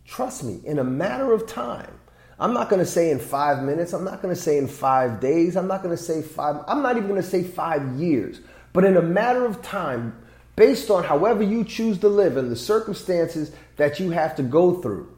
trust 0.05 0.45
me, 0.45 0.61
in 0.65 0.79
a 0.79 0.85
matter 0.85 1.33
of 1.33 1.47
time, 1.47 2.00
I'm 2.41 2.55
not 2.55 2.69
going 2.71 2.81
to 2.81 2.91
say 2.91 3.11
in 3.11 3.19
five 3.19 3.63
minutes, 3.63 3.93
I'm 3.93 4.05
not 4.05 4.23
going 4.23 4.35
to 4.35 4.41
say 4.41 4.59
in 4.59 4.67
five 4.67 5.21
days, 5.21 5.57
I'm 5.57 5.69
not 5.69 5.83
going 5.83 5.97
to 5.97 6.03
say 6.03 6.23
five, 6.23 6.65
I'm 6.67 6.83
not 6.83 6.97
even 6.97 7.09
going 7.09 7.23
to 7.23 7.29
say 7.29 7.45
five 7.45 8.01
years, 8.01 8.41
but 8.73 8.85
in 8.85 8.97
a 8.97 9.03
matter 9.03 9.45
of 9.45 9.63
time, 9.63 10.21
based 10.57 10.91
on 10.91 11.05
however 11.05 11.43
you 11.43 11.65
choose 11.65 11.99
to 11.99 12.09
live 12.09 12.37
and 12.37 12.51
the 12.51 12.57
circumstances 12.57 13.53
that 13.77 14.01
you 14.01 14.11
have 14.11 14.35
to 14.37 14.43
go 14.43 14.81
through, 14.81 15.15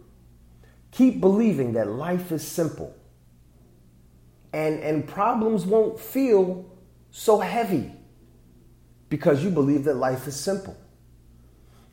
Keep 0.92 1.20
believing 1.20 1.72
that 1.72 1.88
life 1.88 2.30
is 2.30 2.46
simple. 2.46 2.94
And, 4.52 4.78
and 4.80 5.08
problems 5.08 5.64
won't 5.64 5.98
feel 5.98 6.70
so 7.10 7.40
heavy 7.40 7.90
because 9.08 9.42
you 9.42 9.50
believe 9.50 9.84
that 9.84 9.94
life 9.94 10.26
is 10.28 10.36
simple. 10.36 10.76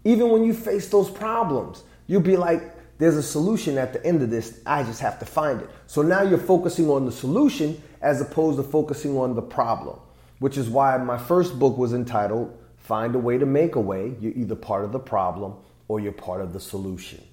Even 0.04 0.30
when 0.30 0.44
you 0.44 0.54
face 0.54 0.90
those 0.90 1.10
problems, 1.10 1.84
you'll 2.08 2.22
be 2.22 2.38
like, 2.38 2.62
there's 3.00 3.16
a 3.16 3.24
solution 3.24 3.78
at 3.78 3.94
the 3.94 4.06
end 4.06 4.22
of 4.22 4.30
this. 4.30 4.60
I 4.66 4.84
just 4.84 5.00
have 5.00 5.20
to 5.20 5.26
find 5.26 5.62
it. 5.62 5.70
So 5.88 6.02
now 6.02 6.22
you're 6.22 6.38
focusing 6.38 6.90
on 6.90 7.06
the 7.06 7.12
solution 7.12 7.82
as 8.02 8.22
opposed 8.22 8.58
to 8.58 8.64
focusing 8.64 9.18
on 9.18 9.36
the 9.36 9.42
problem, 9.42 9.98
which 10.40 10.58
is 10.58 10.70
why 10.70 10.98
my 10.98 11.18
first 11.18 11.58
book 11.58 11.78
was 11.78 11.94
entitled 11.94 12.56
Find 12.78 13.16
a 13.16 13.20
Way 13.20 13.38
to 13.38 13.46
Make 13.46 13.76
a 13.76 13.80
Way. 13.80 14.16
You're 14.20 14.34
either 14.34 14.56
part 14.56 14.84
of 14.84 14.92
the 14.92 15.00
problem 15.00 15.56
or 15.88 16.02
you're 16.02 16.12
part 16.12 16.42
of 16.42 16.52
the 16.52 16.60
solution. 16.60 17.24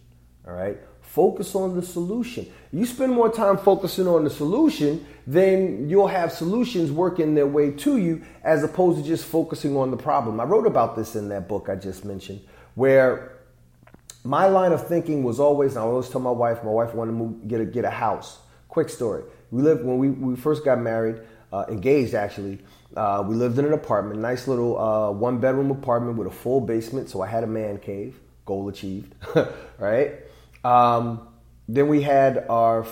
All 0.47 0.55
right? 0.55 0.79
Focus 1.01 1.57
on 1.57 1.75
the 1.75 1.83
solution. 1.83 2.47
You 2.73 2.87
spend 2.87 3.13
more 3.13 3.33
time 3.33 3.59
focusing 3.59 4.07
on 4.07 4.23
the 4.23 4.31
solution, 4.31 5.05
then 5.27 5.89
you'll 5.89 6.07
have 6.07 6.31
solutions 6.31 6.93
working 6.93 7.35
their 7.35 7.47
way 7.47 7.73
to 7.73 7.97
you 7.97 8.23
as 8.45 8.63
opposed 8.63 8.99
to 8.99 9.05
just 9.05 9.25
focusing 9.25 9.77
on 9.77 9.91
the 9.91 9.97
problem. 9.97 10.41
I 10.41 10.45
wrote 10.45 10.67
about 10.67 10.95
this 10.95 11.17
in 11.17 11.29
that 11.31 11.49
book 11.49 11.69
I 11.69 11.75
just 11.75 12.05
mentioned, 12.05 12.41
where 12.75 13.36
my 14.27 14.47
line 14.47 14.73
of 14.73 14.87
thinking 14.87 15.23
was 15.23 15.41
always, 15.41 15.77
I 15.77 15.83
always 15.83 16.09
tell 16.09 16.21
my 16.21 16.31
wife, 16.31 16.63
my 16.65 16.71
wife 16.71 16.95
wanted 16.95 17.13
to 17.13 17.17
move, 17.17 17.49
get, 17.49 17.61
a, 17.61 17.65
get 17.65 17.85
a 17.85 17.91
house. 17.91 18.39
Quick 18.69 18.89
story. 18.89 19.25
We 19.51 19.63
lived, 19.63 19.85
when 19.85 19.99
we, 19.99 20.11
we 20.11 20.37
first 20.37 20.65
got 20.65 20.81
married, 20.81 21.21
uh, 21.53 21.65
engaged 21.69 22.15
actually, 22.15 22.59
uh, 22.97 23.25
we 23.27 23.35
lived 23.35 23.59
in 23.59 23.65
an 23.65 23.73
apartment, 23.73 24.21
nice 24.21 24.49
little 24.49 24.79
uh, 24.79 25.11
one 25.11 25.39
bedroom 25.39 25.71
apartment 25.71 26.17
with 26.17 26.27
a 26.27 26.31
full 26.31 26.61
basement. 26.61 27.09
So 27.09 27.21
I 27.21 27.27
had 27.27 27.45
a 27.45 27.47
man 27.47 27.79
cave, 27.79 28.19
goal 28.45 28.69
achieved, 28.69 29.15
right? 29.79 30.15
Um, 30.65 31.29
then 31.69 31.89
we 31.89 32.03
had 32.03 32.47
our 32.49 32.87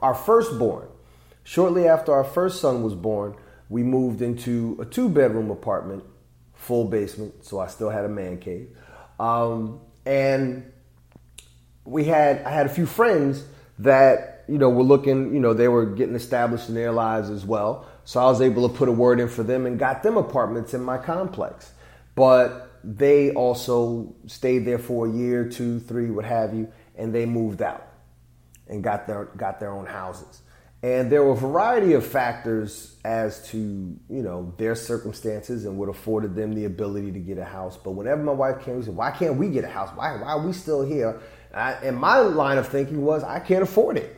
our 0.00 0.14
firstborn. 0.14 0.88
Shortly 1.42 1.88
after 1.88 2.12
our 2.12 2.24
first 2.24 2.60
son 2.60 2.82
was 2.82 2.94
born, 2.94 3.34
we 3.68 3.82
moved 3.82 4.22
into 4.22 4.78
a 4.80 4.84
two 4.84 5.08
bedroom 5.08 5.50
apartment, 5.50 6.04
full 6.58 6.84
basement, 6.84 7.44
so 7.44 7.58
I 7.58 7.68
still 7.68 7.88
had 7.88 8.04
a 8.04 8.08
man 8.08 8.38
cave. 8.38 8.68
Um, 9.18 9.80
and 10.04 10.70
we 11.84 12.04
had 12.04 12.42
I 12.42 12.50
had 12.50 12.66
a 12.66 12.68
few 12.68 12.84
friends 12.84 13.44
that 13.78 14.44
you 14.48 14.58
know 14.58 14.68
were 14.68 14.82
looking, 14.82 15.32
you 15.32 15.40
know, 15.40 15.54
they 15.54 15.68
were 15.68 15.86
getting 15.86 16.14
established 16.14 16.68
in 16.68 16.74
their 16.74 16.92
lives 16.92 17.30
as 17.30 17.46
well. 17.46 17.86
So 18.04 18.20
I 18.20 18.24
was 18.24 18.40
able 18.40 18.68
to 18.68 18.74
put 18.74 18.88
a 18.88 18.92
word 18.92 19.20
in 19.20 19.28
for 19.28 19.42
them 19.42 19.66
and 19.66 19.78
got 19.78 20.02
them 20.02 20.16
apartments 20.16 20.74
in 20.74 20.82
my 20.82 20.98
complex. 20.98 21.72
But 22.14 22.70
they 22.82 23.32
also 23.32 24.14
stayed 24.26 24.60
there 24.60 24.78
for 24.78 25.06
a 25.06 25.10
year, 25.10 25.48
two, 25.48 25.78
three, 25.80 26.10
what 26.10 26.24
have 26.24 26.54
you, 26.54 26.72
and 26.96 27.14
they 27.14 27.26
moved 27.26 27.62
out 27.62 27.86
and 28.66 28.82
got 28.82 29.06
their 29.06 29.26
got 29.36 29.60
their 29.60 29.72
own 29.72 29.86
houses. 29.86 30.42
And 30.82 31.10
there 31.10 31.24
were 31.24 31.32
a 31.32 31.36
variety 31.36 31.94
of 31.94 32.06
factors 32.06 32.96
as 33.04 33.48
to 33.48 33.58
you 33.58 34.22
know 34.22 34.54
their 34.58 34.76
circumstances 34.76 35.64
and 35.64 35.76
what 35.76 35.88
afforded 35.88 36.36
them 36.36 36.54
the 36.54 36.66
ability 36.66 37.12
to 37.12 37.18
get 37.18 37.38
a 37.38 37.44
house. 37.44 37.76
But 37.76 37.92
whenever 37.92 38.22
my 38.22 38.32
wife 38.32 38.64
came, 38.64 38.76
we 38.76 38.82
said, 38.82 38.94
"Why 38.94 39.10
can't 39.10 39.36
we 39.36 39.48
get 39.48 39.64
a 39.64 39.68
house? 39.68 39.90
Why 39.96 40.16
why 40.16 40.28
are 40.28 40.46
we 40.46 40.52
still 40.52 40.84
here?" 40.84 41.20
And, 41.50 41.60
I, 41.60 41.72
and 41.82 41.96
my 41.96 42.18
line 42.18 42.58
of 42.58 42.68
thinking 42.68 43.02
was, 43.02 43.24
"I 43.24 43.40
can't 43.40 43.62
afford 43.62 43.96
it. 43.96 44.14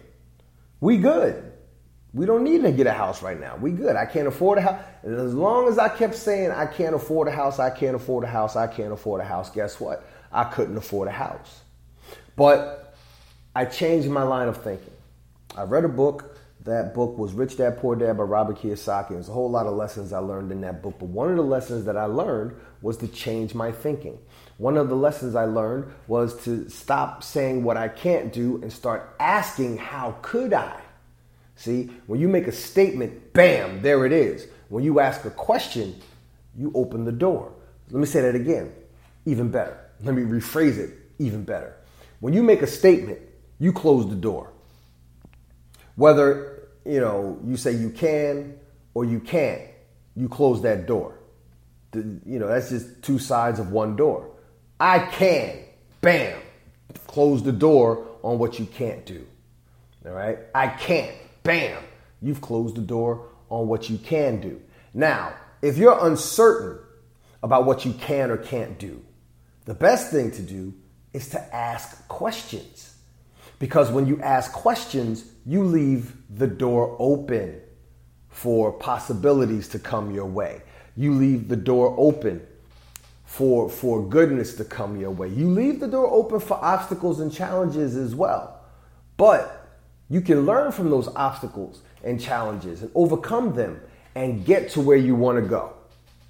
We 0.80 0.98
good. 0.98 1.50
We 2.12 2.26
don't 2.26 2.42
need 2.42 2.62
to 2.62 2.72
get 2.72 2.86
a 2.86 2.92
house 2.92 3.22
right 3.22 3.38
now. 3.38 3.56
We 3.56 3.70
good. 3.70 3.94
I 3.96 4.04
can't 4.04 4.26
afford 4.26 4.58
a 4.58 4.62
house. 4.62 4.82
And 5.02 5.14
as 5.14 5.32
long 5.32 5.68
as 5.68 5.78
I 5.78 5.88
kept 5.88 6.16
saying 6.16 6.50
I 6.50 6.66
can't 6.66 6.94
afford 6.94 7.28
a 7.28 7.30
house, 7.30 7.58
I 7.58 7.70
can't 7.70 7.94
afford 7.94 8.24
a 8.24 8.26
house, 8.26 8.56
I 8.56 8.66
can't 8.66 8.92
afford 8.92 9.20
a 9.20 9.24
house, 9.24 9.50
guess 9.50 9.78
what? 9.78 10.04
I 10.32 10.44
couldn't 10.44 10.76
afford 10.76 11.08
a 11.08 11.12
house. 11.12 11.60
But 12.34 12.94
I 13.54 13.64
changed 13.64 14.08
my 14.08 14.24
line 14.24 14.48
of 14.48 14.62
thinking. 14.62 14.92
I 15.56 15.62
read 15.62 15.84
a 15.84 15.88
book. 15.88 16.29
That 16.64 16.92
book 16.92 17.16
was 17.16 17.32
Rich 17.32 17.56
Dad 17.56 17.78
Poor 17.78 17.96
Dad 17.96 18.18
by 18.18 18.24
Robert 18.24 18.58
Kiyosaki. 18.58 19.10
There's 19.10 19.30
a 19.30 19.32
whole 19.32 19.50
lot 19.50 19.66
of 19.66 19.74
lessons 19.74 20.12
I 20.12 20.18
learned 20.18 20.52
in 20.52 20.60
that 20.60 20.82
book. 20.82 20.96
But 20.98 21.08
one 21.08 21.30
of 21.30 21.36
the 21.36 21.42
lessons 21.42 21.86
that 21.86 21.96
I 21.96 22.04
learned 22.04 22.54
was 22.82 22.98
to 22.98 23.08
change 23.08 23.54
my 23.54 23.72
thinking. 23.72 24.18
One 24.58 24.76
of 24.76 24.90
the 24.90 24.94
lessons 24.94 25.34
I 25.34 25.44
learned 25.46 25.90
was 26.06 26.42
to 26.44 26.68
stop 26.68 27.22
saying 27.22 27.64
what 27.64 27.78
I 27.78 27.88
can't 27.88 28.30
do 28.30 28.60
and 28.62 28.70
start 28.70 29.14
asking, 29.18 29.78
how 29.78 30.16
could 30.20 30.52
I? 30.52 30.80
See, 31.56 31.90
when 32.06 32.20
you 32.20 32.28
make 32.28 32.46
a 32.46 32.52
statement, 32.52 33.32
bam, 33.32 33.80
there 33.80 34.04
it 34.04 34.12
is. 34.12 34.46
When 34.68 34.84
you 34.84 35.00
ask 35.00 35.24
a 35.24 35.30
question, 35.30 35.98
you 36.54 36.72
open 36.74 37.04
the 37.04 37.12
door. 37.12 37.52
Let 37.90 38.00
me 38.00 38.06
say 38.06 38.20
that 38.20 38.34
again, 38.34 38.72
even 39.24 39.50
better. 39.50 39.78
Let 40.02 40.14
me 40.14 40.22
rephrase 40.22 40.76
it 40.76 40.98
even 41.18 41.44
better. 41.44 41.76
When 42.20 42.32
you 42.34 42.42
make 42.42 42.62
a 42.62 42.66
statement, 42.66 43.18
you 43.58 43.72
close 43.72 44.08
the 44.08 44.16
door. 44.16 44.52
Whether, 46.00 46.70
you 46.86 46.98
know, 46.98 47.38
you 47.44 47.58
say 47.58 47.72
you 47.72 47.90
can 47.90 48.58
or 48.94 49.04
you 49.04 49.20
can't, 49.20 49.60
you 50.16 50.30
close 50.30 50.62
that 50.62 50.86
door. 50.86 51.18
The, 51.90 51.98
you 52.24 52.38
know, 52.38 52.48
that's 52.48 52.70
just 52.70 53.02
two 53.02 53.18
sides 53.18 53.58
of 53.58 53.70
one 53.70 53.96
door. 53.96 54.30
I 54.80 55.00
can, 55.00 55.58
bam, 56.00 56.40
close 57.06 57.42
the 57.42 57.52
door 57.52 58.06
on 58.22 58.38
what 58.38 58.58
you 58.58 58.64
can't 58.64 59.04
do. 59.04 59.26
All 60.06 60.12
right? 60.12 60.38
I 60.54 60.68
can't 60.68 61.14
bam, 61.42 61.82
you've 62.22 62.40
closed 62.40 62.76
the 62.76 62.80
door 62.80 63.28
on 63.50 63.68
what 63.68 63.90
you 63.90 63.98
can 63.98 64.40
do. 64.40 64.58
Now, 64.94 65.34
if 65.60 65.76
you're 65.76 66.06
uncertain 66.06 66.78
about 67.42 67.66
what 67.66 67.84
you 67.84 67.92
can 67.92 68.30
or 68.30 68.38
can't 68.38 68.78
do, 68.78 69.04
the 69.66 69.74
best 69.74 70.10
thing 70.10 70.30
to 70.30 70.40
do 70.40 70.72
is 71.12 71.28
to 71.28 71.54
ask 71.54 72.08
questions. 72.08 72.89
Because 73.60 73.92
when 73.92 74.06
you 74.06 74.20
ask 74.22 74.50
questions, 74.50 75.26
you 75.46 75.62
leave 75.62 76.16
the 76.34 76.48
door 76.48 76.96
open 76.98 77.60
for 78.30 78.72
possibilities 78.72 79.68
to 79.68 79.78
come 79.78 80.12
your 80.12 80.26
way. 80.26 80.62
You 80.96 81.12
leave 81.12 81.48
the 81.48 81.56
door 81.56 81.94
open 81.96 82.44
for, 83.24 83.68
for 83.68 84.02
goodness 84.08 84.54
to 84.54 84.64
come 84.64 84.98
your 84.98 85.10
way. 85.10 85.28
You 85.28 85.50
leave 85.50 85.78
the 85.78 85.86
door 85.86 86.10
open 86.10 86.40
for 86.40 86.58
obstacles 86.64 87.20
and 87.20 87.32
challenges 87.32 87.96
as 87.96 88.14
well. 88.14 88.60
But 89.16 89.68
you 90.08 90.22
can 90.22 90.46
learn 90.46 90.72
from 90.72 90.88
those 90.88 91.08
obstacles 91.14 91.82
and 92.02 92.20
challenges 92.20 92.82
and 92.82 92.90
overcome 92.94 93.54
them 93.54 93.80
and 94.14 94.44
get 94.44 94.70
to 94.70 94.80
where 94.80 94.96
you 94.96 95.14
want 95.14 95.36
to 95.36 95.48
go. 95.48 95.74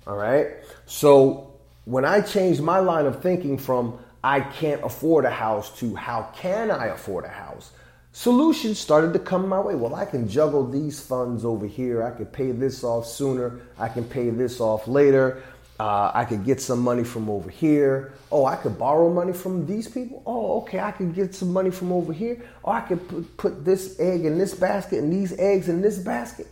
All 0.06 0.16
right. 0.16 0.48
So 0.86 1.54
when 1.84 2.04
I 2.04 2.20
changed 2.20 2.60
my 2.60 2.80
line 2.80 3.06
of 3.06 3.22
thinking 3.22 3.56
from 3.56 3.98
I 4.22 4.40
can't 4.40 4.82
afford 4.84 5.24
a 5.24 5.30
house 5.30 5.78
to 5.80 5.94
how 5.94 6.30
can 6.34 6.70
I 6.70 6.86
afford 6.86 7.24
a 7.24 7.28
house, 7.28 7.72
solutions 8.12 8.78
started 8.78 9.12
to 9.14 9.18
come 9.18 9.48
my 9.48 9.60
way. 9.60 9.74
Well, 9.74 9.94
I 9.94 10.04
can 10.04 10.28
juggle 10.28 10.66
these 10.66 11.00
funds 11.00 11.44
over 11.44 11.66
here. 11.66 12.02
I 12.02 12.10
can 12.10 12.26
pay 12.26 12.52
this 12.52 12.84
off 12.84 13.06
sooner. 13.06 13.60
I 13.78 13.88
can 13.88 14.04
pay 14.04 14.30
this 14.30 14.60
off 14.60 14.86
later. 14.86 15.42
Uh, 15.78 16.10
I 16.12 16.26
could 16.26 16.44
get 16.44 16.60
some 16.60 16.80
money 16.80 17.04
from 17.04 17.30
over 17.30 17.48
here. 17.48 18.12
Oh, 18.30 18.44
I 18.44 18.56
could 18.56 18.78
borrow 18.78 19.10
money 19.10 19.32
from 19.32 19.64
these 19.64 19.88
people. 19.88 20.22
Oh, 20.26 20.60
okay, 20.60 20.78
I 20.78 20.90
could 20.90 21.14
get 21.14 21.34
some 21.34 21.50
money 21.50 21.70
from 21.70 21.90
over 21.90 22.12
here. 22.12 22.42
Oh, 22.62 22.72
I 22.72 22.82
could 22.82 23.08
put, 23.08 23.36
put 23.38 23.64
this 23.64 23.98
egg 23.98 24.26
in 24.26 24.36
this 24.36 24.52
basket 24.52 24.98
and 24.98 25.10
these 25.10 25.32
eggs 25.38 25.70
in 25.70 25.80
this 25.80 25.96
basket. 25.96 26.48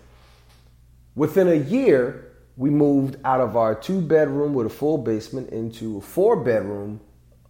Within 1.15 1.49
a 1.49 1.55
year, 1.55 2.33
we 2.57 2.71
moved 2.71 3.19
out 3.23 3.43
of 3.43 3.55
our 3.55 3.75
two 3.75 4.01
bedroom 4.01 4.55
with 4.55 4.67
a 4.67 4.71
full 4.71 4.97
basement 4.97 5.51
into 5.51 5.99
a 5.99 6.01
four 6.01 6.37
bedroom, 6.37 7.01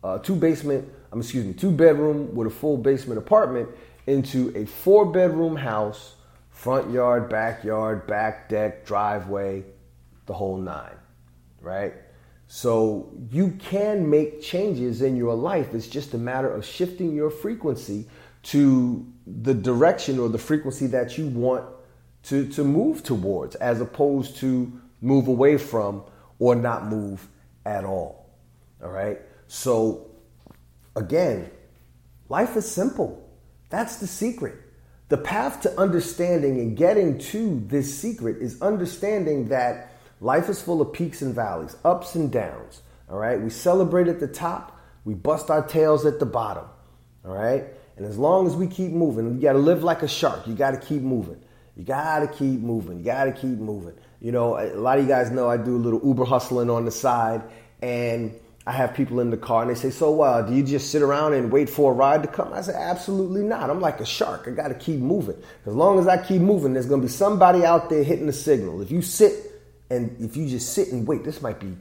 uh, 0.08 0.18
two 0.18 0.36
basement, 0.36 0.88
I'm 1.12 1.20
excuse 1.20 1.44
me, 1.44 1.52
two 1.52 1.70
bedroom 1.70 2.34
with 2.34 2.46
a 2.46 2.50
full 2.50 2.76
basement 2.76 3.18
apartment 3.18 3.68
into 4.06 4.52
a 4.56 4.64
four 4.64 5.04
bedroom 5.06 5.56
house, 5.56 6.14
front 6.50 6.90
yard, 6.90 7.28
backyard, 7.28 8.06
back 8.06 8.48
deck, 8.48 8.86
driveway, 8.86 9.64
the 10.26 10.34
whole 10.34 10.56
nine 10.56 10.96
right? 11.60 11.94
So 12.46 13.12
you 13.30 13.50
can 13.58 14.08
make 14.08 14.40
changes 14.40 15.02
in 15.02 15.16
your 15.16 15.34
life. 15.34 15.74
It's 15.74 15.88
just 15.88 16.14
a 16.14 16.18
matter 16.18 16.50
of 16.50 16.64
shifting 16.64 17.14
your 17.14 17.30
frequency 17.30 18.06
to 18.44 19.06
the 19.26 19.52
direction 19.52 20.18
or 20.18 20.28
the 20.28 20.38
frequency 20.38 20.86
that 20.86 21.18
you 21.18 21.26
want 21.28 21.66
to, 22.24 22.48
to 22.48 22.64
move 22.64 23.02
towards, 23.02 23.54
as 23.56 23.80
opposed 23.80 24.36
to 24.38 24.72
move 25.02 25.28
away 25.28 25.58
from 25.58 26.02
or 26.38 26.54
not 26.54 26.86
move 26.86 27.28
at 27.66 27.84
all. 27.84 28.30
All 28.82 28.90
right. 28.90 29.20
So 29.48 30.10
again, 30.94 31.50
life 32.28 32.56
is 32.56 32.70
simple. 32.70 33.28
That's 33.68 33.96
the 33.96 34.06
secret. 34.06 34.54
The 35.08 35.18
path 35.18 35.62
to 35.62 35.80
understanding 35.80 36.60
and 36.60 36.76
getting 36.76 37.18
to 37.18 37.60
this 37.66 37.98
secret 37.98 38.38
is 38.40 38.60
understanding 38.62 39.48
that 39.48 39.88
Life 40.20 40.48
is 40.48 40.60
full 40.60 40.80
of 40.80 40.92
peaks 40.92 41.22
and 41.22 41.34
valleys, 41.34 41.76
ups 41.84 42.14
and 42.14 42.30
downs. 42.30 42.82
All 43.08 43.18
right. 43.18 43.40
We 43.40 43.50
celebrate 43.50 44.08
at 44.08 44.20
the 44.20 44.28
top, 44.28 44.78
we 45.04 45.14
bust 45.14 45.50
our 45.50 45.66
tails 45.66 46.04
at 46.06 46.18
the 46.18 46.26
bottom. 46.26 46.64
All 47.24 47.34
right. 47.34 47.64
And 47.96 48.06
as 48.06 48.18
long 48.18 48.46
as 48.46 48.54
we 48.54 48.66
keep 48.66 48.92
moving, 48.92 49.34
you 49.34 49.40
got 49.40 49.52
to 49.52 49.58
live 49.58 49.82
like 49.82 50.02
a 50.02 50.08
shark. 50.08 50.46
You 50.46 50.54
got 50.54 50.72
to 50.72 50.78
keep 50.78 51.02
moving. 51.02 51.40
You 51.76 51.84
got 51.84 52.20
to 52.20 52.26
keep 52.26 52.60
moving. 52.60 52.98
You 52.98 53.04
got 53.04 53.24
to 53.24 53.32
keep 53.32 53.58
moving. 53.58 53.94
You 54.20 54.32
know, 54.32 54.58
a 54.58 54.74
lot 54.74 54.98
of 54.98 55.04
you 55.04 55.08
guys 55.08 55.30
know 55.30 55.48
I 55.48 55.56
do 55.56 55.76
a 55.76 55.78
little 55.78 56.00
Uber 56.04 56.24
hustling 56.24 56.70
on 56.70 56.84
the 56.84 56.90
side, 56.90 57.42
and 57.80 58.34
I 58.68 58.72
have 58.72 58.92
people 58.92 59.20
in 59.20 59.30
the 59.30 59.38
car 59.38 59.62
and 59.62 59.70
they 59.70 59.75
say, 59.75 59.88
So, 59.88 60.20
uh, 60.20 60.42
do 60.42 60.54
you 60.54 60.62
just 60.62 60.90
sit 60.90 61.00
around 61.00 61.32
and 61.32 61.50
wait 61.50 61.70
for 61.70 61.90
a 61.90 61.94
ride 61.94 62.22
to 62.22 62.28
come? 62.28 62.52
I 62.52 62.60
say, 62.60 62.75
Absolutely 62.75 63.42
not. 63.42 63.70
I'm 63.70 63.80
like 63.80 63.98
a 64.00 64.04
shark. 64.04 64.46
I 64.46 64.50
got 64.50 64.68
to 64.68 64.75
keep 64.75 65.00
moving. 65.00 65.42
As 65.64 65.75
long 65.75 65.98
as 65.98 66.06
I 66.06 66.22
keep 66.22 66.42
moving, 66.42 66.75
there's 66.75 66.84
going 66.84 67.00
to 67.00 67.06
be 67.06 67.10
somebody 67.10 67.64
out 67.64 67.88
there 67.88 68.04
hitting 68.04 68.26
the 68.26 68.32
signal. 68.32 68.82
If 68.82 68.90
you 68.90 69.00
sit 69.00 69.62
and 69.88 70.14
if 70.20 70.37
you 70.37 70.46
just 70.46 70.75
sit 70.75 70.92
and 70.92 71.06
wait, 71.06 71.25
this 71.25 71.40
might 71.40 71.58
be 71.58 71.75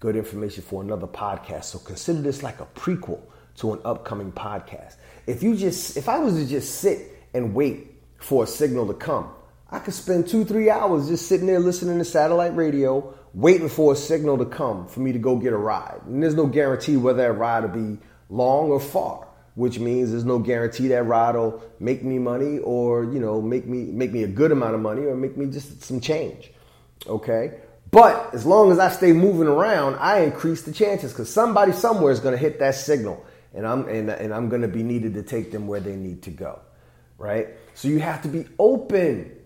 good 0.00 0.16
information 0.16 0.64
for 0.64 0.82
another 0.82 1.06
podcast. 1.06 1.66
So 1.66 1.78
consider 1.78 2.20
this 2.20 2.42
like 2.42 2.58
a 2.58 2.66
prequel 2.74 3.20
to 3.58 3.74
an 3.74 3.80
upcoming 3.84 4.32
podcast. 4.32 4.96
If 5.28 5.44
you 5.44 5.54
just, 5.54 5.96
if 5.96 6.08
I 6.08 6.18
was 6.18 6.34
to 6.34 6.44
just 6.44 6.80
sit 6.80 7.22
and 7.34 7.54
wait 7.54 8.02
for 8.18 8.42
a 8.42 8.46
signal 8.48 8.88
to 8.88 8.94
come, 8.94 9.30
I 9.72 9.78
could 9.78 9.94
spend 9.94 10.28
two, 10.28 10.44
three 10.44 10.68
hours 10.68 11.08
just 11.08 11.26
sitting 11.26 11.46
there 11.46 11.58
listening 11.58 11.96
to 11.98 12.04
satellite 12.04 12.54
radio, 12.54 13.14
waiting 13.32 13.70
for 13.70 13.94
a 13.94 13.96
signal 13.96 14.36
to 14.36 14.44
come 14.44 14.86
for 14.86 15.00
me 15.00 15.12
to 15.12 15.18
go 15.18 15.36
get 15.36 15.54
a 15.54 15.56
ride. 15.56 16.02
And 16.06 16.22
there's 16.22 16.34
no 16.34 16.46
guarantee 16.46 16.98
whether 16.98 17.22
that 17.22 17.32
ride 17.32 17.62
will 17.62 17.70
be 17.70 17.98
long 18.28 18.70
or 18.70 18.78
far, 18.78 19.26
which 19.54 19.78
means 19.78 20.10
there's 20.10 20.26
no 20.26 20.38
guarantee 20.38 20.88
that 20.88 21.04
ride 21.04 21.36
will 21.36 21.62
make 21.80 22.04
me 22.04 22.18
money 22.18 22.58
or, 22.58 23.04
you 23.04 23.18
know, 23.18 23.40
make 23.40 23.66
me 23.66 23.84
make 23.84 24.12
me 24.12 24.24
a 24.24 24.28
good 24.28 24.52
amount 24.52 24.74
of 24.74 24.82
money 24.82 25.06
or 25.06 25.16
make 25.16 25.38
me 25.38 25.46
just 25.46 25.82
some 25.82 26.00
change. 26.00 26.52
Okay? 27.06 27.54
But 27.90 28.34
as 28.34 28.44
long 28.44 28.72
as 28.72 28.78
I 28.78 28.90
stay 28.90 29.12
moving 29.12 29.48
around, 29.48 29.96
I 29.96 30.20
increase 30.20 30.62
the 30.62 30.72
chances 30.72 31.12
because 31.12 31.32
somebody 31.32 31.72
somewhere 31.72 32.12
is 32.12 32.20
going 32.20 32.32
to 32.32 32.38
hit 32.38 32.58
that 32.58 32.74
signal 32.74 33.24
and 33.54 33.66
I'm, 33.66 33.88
and, 33.88 34.10
and 34.10 34.34
I'm 34.34 34.50
going 34.50 34.62
to 34.62 34.68
be 34.68 34.82
needed 34.82 35.14
to 35.14 35.22
take 35.22 35.50
them 35.50 35.66
where 35.66 35.80
they 35.80 35.96
need 35.96 36.22
to 36.24 36.30
go. 36.30 36.60
Right? 37.16 37.48
So 37.74 37.88
you 37.88 38.00
have 38.00 38.20
to 38.22 38.28
be 38.28 38.46
open. 38.58 39.38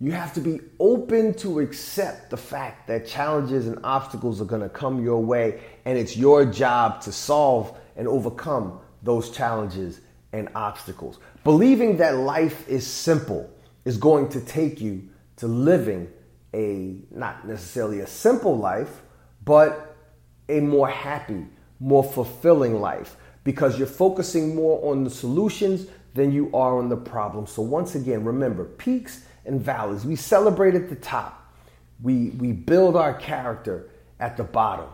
You 0.00 0.10
have 0.12 0.34
to 0.34 0.40
be 0.40 0.60
open 0.80 1.34
to 1.34 1.60
accept 1.60 2.30
the 2.30 2.36
fact 2.36 2.88
that 2.88 3.06
challenges 3.06 3.66
and 3.66 3.78
obstacles 3.84 4.40
are 4.40 4.44
going 4.44 4.62
to 4.62 4.68
come 4.68 5.02
your 5.02 5.22
way, 5.22 5.60
and 5.84 5.96
it's 5.96 6.16
your 6.16 6.44
job 6.44 7.00
to 7.02 7.12
solve 7.12 7.76
and 7.96 8.08
overcome 8.08 8.80
those 9.02 9.30
challenges 9.30 10.00
and 10.32 10.48
obstacles. 10.54 11.18
Believing 11.44 11.98
that 11.98 12.16
life 12.16 12.68
is 12.68 12.86
simple 12.86 13.48
is 13.84 13.96
going 13.96 14.28
to 14.30 14.40
take 14.40 14.80
you 14.80 15.08
to 15.36 15.46
living 15.46 16.08
a 16.52 16.96
not 17.10 17.46
necessarily 17.46 18.00
a 18.00 18.06
simple 18.06 18.56
life, 18.56 19.02
but 19.44 19.96
a 20.48 20.60
more 20.60 20.88
happy, 20.88 21.46
more 21.80 22.04
fulfilling 22.04 22.80
life 22.80 23.16
because 23.44 23.78
you're 23.78 23.86
focusing 23.86 24.54
more 24.54 24.90
on 24.90 25.04
the 25.04 25.10
solutions 25.10 25.86
than 26.14 26.32
you 26.32 26.50
are 26.54 26.78
on 26.78 26.88
the 26.88 26.96
problem. 26.96 27.46
So 27.46 27.62
once 27.62 27.94
again, 27.94 28.24
remember 28.24 28.64
peaks 28.64 29.24
and 29.46 29.60
valleys. 29.60 30.04
We 30.04 30.16
celebrate 30.16 30.74
at 30.74 30.88
the 30.88 30.96
top. 30.96 31.52
We 32.02 32.30
we 32.30 32.52
build 32.52 32.96
our 32.96 33.14
character 33.14 33.90
at 34.20 34.36
the 34.36 34.44
bottom. 34.44 34.88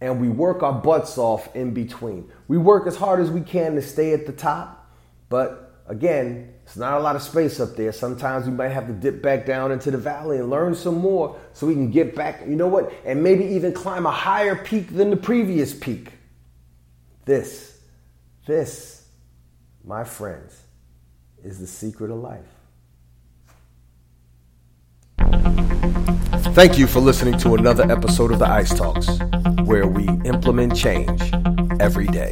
And 0.00 0.20
we 0.20 0.28
work 0.28 0.62
our 0.62 0.72
butts 0.72 1.16
off 1.16 1.54
in 1.56 1.72
between. 1.72 2.30
We 2.46 2.58
work 2.58 2.86
as 2.86 2.96
hard 2.96 3.20
as 3.20 3.30
we 3.30 3.40
can 3.40 3.74
to 3.76 3.82
stay 3.82 4.12
at 4.12 4.26
the 4.26 4.32
top, 4.32 4.90
but 5.30 5.64
again, 5.86 6.52
it's 6.64 6.76
not 6.76 6.98
a 6.98 7.02
lot 7.02 7.16
of 7.16 7.22
space 7.22 7.60
up 7.60 7.76
there. 7.76 7.92
Sometimes 7.92 8.46
we 8.46 8.52
might 8.52 8.68
have 8.68 8.86
to 8.86 8.92
dip 8.92 9.22
back 9.22 9.46
down 9.46 9.70
into 9.70 9.90
the 9.90 9.98
valley 9.98 10.38
and 10.38 10.50
learn 10.50 10.74
some 10.74 10.96
more 10.96 11.38
so 11.52 11.66
we 11.66 11.74
can 11.74 11.90
get 11.90 12.14
back, 12.14 12.40
you 12.46 12.56
know 12.56 12.68
what? 12.68 12.92
And 13.04 13.22
maybe 13.22 13.44
even 13.44 13.72
climb 13.72 14.06
a 14.06 14.10
higher 14.10 14.56
peak 14.56 14.94
than 14.94 15.10
the 15.10 15.16
previous 15.16 15.74
peak. 15.74 16.12
This, 17.24 17.78
this, 18.46 19.06
my 19.84 20.04
friends, 20.04 20.58
is 21.42 21.58
the 21.58 21.66
secret 21.66 22.10
of 22.10 22.18
life. 22.18 22.53
Thank 26.54 26.78
you 26.78 26.86
for 26.86 27.00
listening 27.00 27.36
to 27.38 27.56
another 27.56 27.82
episode 27.90 28.30
of 28.30 28.38
the 28.38 28.48
Ice 28.48 28.72
Talks, 28.72 29.08
where 29.64 29.88
we 29.88 30.06
implement 30.24 30.76
change 30.76 31.20
every 31.80 32.06
day. 32.06 32.30